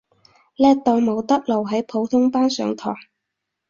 [0.55, 2.95] 叻到冇得留喺普通班上堂